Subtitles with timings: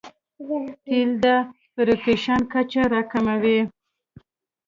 [0.83, 1.27] تېل د
[1.73, 3.59] فریکشن کچه راکموي.